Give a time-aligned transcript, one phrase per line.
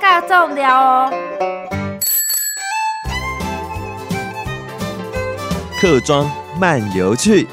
[0.00, 1.12] 较重要哦。
[5.80, 7.46] 客庄漫游去。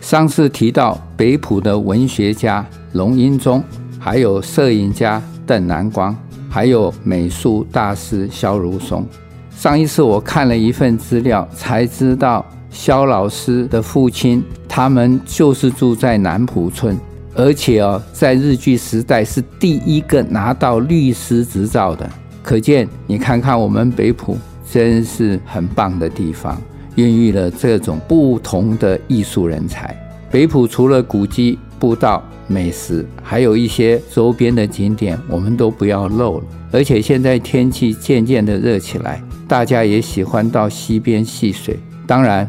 [0.00, 3.60] 上次提到北埔的文学家龙英忠，
[3.98, 6.16] 还有摄影家邓南光，
[6.48, 9.04] 还有美术大师萧如松。
[9.50, 12.46] 上一次我看了一份资料，才知道
[12.76, 16.94] 肖老师的父亲他们就是住在南浦村，
[17.34, 22.08] 而且哦，在日据时代是第一个拿到律师执照的。
[22.42, 24.36] 可见你看看我们北浦
[24.70, 26.60] 真是很棒的地方。
[26.96, 29.94] 孕育了这种不同的艺术人才。
[30.30, 36.44] 北浦除了古迹、步道、美食，还有一些周边的景点，我们都不要漏了。
[36.72, 41.78] 而且现在天气渐渐的热起来，大家也喜欢到溪边戏水。
[42.06, 42.48] 当然，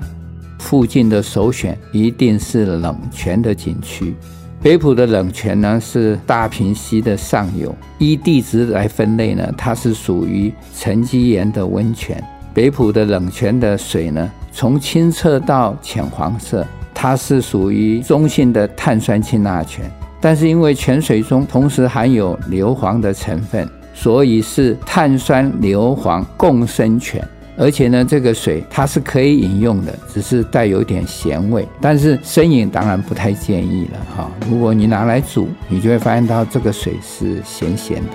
[0.60, 4.16] 附近的首选一定是冷泉的景区。
[4.62, 12.22] 北浦的冷泉呢，是大坪溪的上游，依地质来分类呢，它是属于沉积岩的温泉。
[12.54, 19.90] 北浦的冷泉的水呢，从清澈到浅黄色，它是属于中性的碳酸氢钠泉。
[20.20, 27.26] 但是因为泉水中同时含有硫磺的成分，所以是碳酸硫磺共生泉。
[27.58, 31.68] 而且呢，这个水它是可以饮用的，只是带有点咸味。
[31.82, 34.32] 但是生饮当然不太建议了哈。
[34.50, 38.12] 如果你拿来煮，你就会发现到这个水是咸咸的。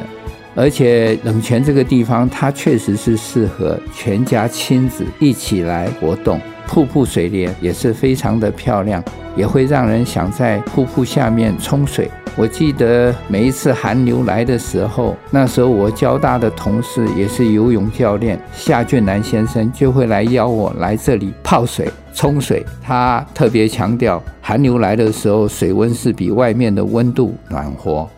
[0.54, 6.40] 而且冷泉这个地方，它确实是适合全家亲子一起来活动。
[6.68, 9.02] 瀑布水帘也是非常的漂亮，
[9.36, 12.08] 也会让人想在瀑布下面冲水。
[12.34, 22.64] 我记得每一次寒流来的时候，那时候我交大的同事也是游泳教练夏俊南先生，就会来邀我来这里泡水、冲水。
[22.82, 28.08] 他特别强调，寒流来的时候，水温是比外面的温度暖和。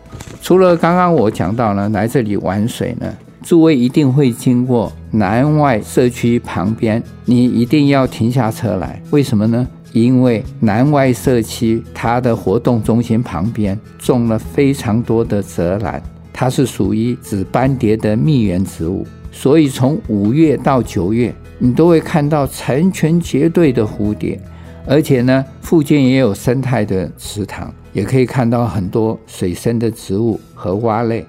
[0.41, 3.13] 除了刚刚我讲到呢，来这里玩水呢，
[3.43, 9.01] 诸位一定会经过南外社区旁边，你一定要停下车来。
[9.11, 9.67] 为什么呢？
[10.01, 24.37] 因为南外社区它的活动中心旁边种了非常多的泽兰，它是属于紫斑蝶的蜜源植物，所以从五月到九月，你都会看到成群结队的蝴蝶。
[24.85, 31.25] 而且呢，附近也有生态的池塘，也可以看到很多水生的植物和蛙类。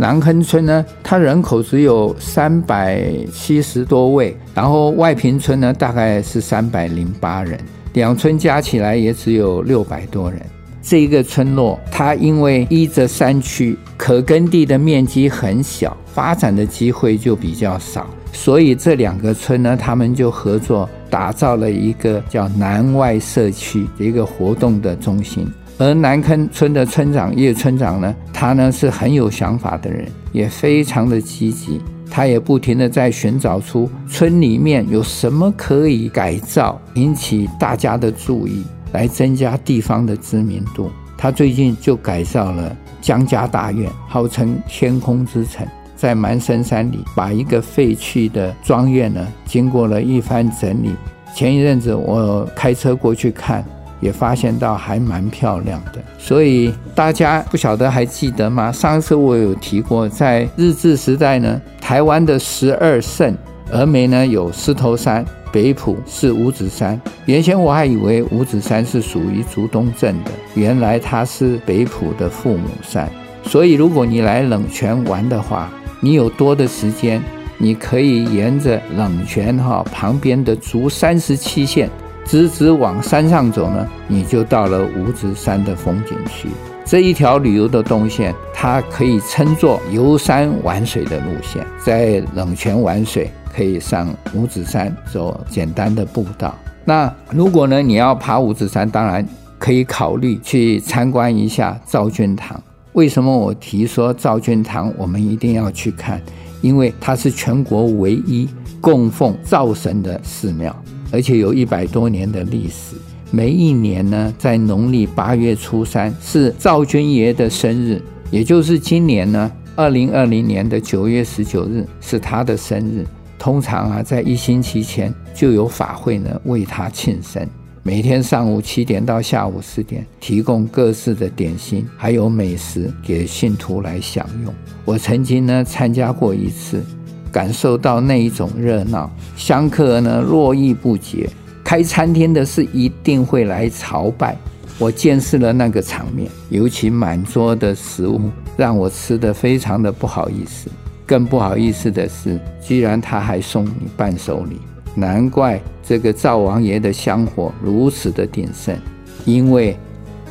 [0.00, 7.60] 南坑村呢，它人口只有三百七十多位，然后外坪村呢，大概是三百零八人，
[7.92, 10.40] 两村加起来也只有六百多人。
[10.80, 25.46] 这一个村落，它因为依着山区，可耕地的面积很小，发展的机会就比较少，所以这两个村呢，他们就合作打造了一个叫南外社区的一个活动的中心。
[25.80, 31.80] 而南坑村的村长叶村长呢，他呢是很有想法的人，也非常的积极，
[32.10, 38.62] 他也不停地在寻找出村里面有什么可以改造，引起大家的注意。
[38.92, 40.90] 来增加地方的知名度。
[41.16, 45.64] 他最近就改造了江家大院，号称天空之城，
[45.94, 50.90] 在蛮深山里把一个废弃的庄院呢，经过了一番整理。
[51.36, 53.64] 前一阵子我开车过去看，
[54.00, 56.00] 也发现到还蛮漂亮的。
[56.18, 58.72] 所以大家不晓得还记得吗？
[58.72, 63.36] 上次我有提过，在日治时代呢，台湾的十二圣，
[63.72, 65.24] 峨眉呢有狮头山。
[65.52, 73.10] 北埔是五指山，原先我还以为五指山是属于竹东镇的，原来它是北埔的父母山。
[73.42, 75.68] 所以如果你来冷泉玩的话，
[75.98, 77.20] 你有多的时间，
[77.58, 81.90] 你可以沿着冷泉哈旁边的竹三十七线，
[82.30, 86.48] 直直往山上走呢，你就到了五指山的风景区。
[86.84, 93.28] 这一条旅游的动线，它可以称作游山玩水的路线，在冷泉玩水。
[93.52, 96.54] 可以上五指山走简单的步道。
[96.84, 99.26] 那如果呢，你要爬五指山，当然
[99.58, 102.62] 可以考虑去参观一下赵君堂。
[102.92, 106.22] 为什么我提说赵君堂我们一定要去看？
[106.60, 108.48] 因为它是全国唯一
[108.80, 110.74] 供奉灶神的寺庙，
[111.12, 112.96] 而且有一百多年的历史。
[113.30, 123.06] 每一年呢，在农历八月初三是灶君爷的生日，也就是今年呢，二零二零年的九月十九日是他的生日。
[123.38, 127.48] 通常啊，在一星期前就有法会呢为他庆生，
[127.82, 134.52] 每天上午七点到下午四点，提供各式的点心还有美食给信徒来享用。
[134.84, 136.84] 我曾经呢参加过一次，
[137.32, 141.28] 感受到那一种热闹，香客呢络绎不绝，
[141.62, 144.36] 开餐厅的是一定会来朝拜。
[144.78, 150.70] 我见识了那个场面，尤其满桌的食物让我吃得非常的不好意思。
[151.06, 154.60] 更不好意思的是，居然他还送你伴手礼。
[154.94, 158.76] 难怪这个灶王爷的香火如此的鼎盛，
[159.24, 159.76] 因为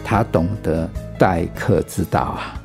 [0.04, 2.59] 他懂得待客之道啊。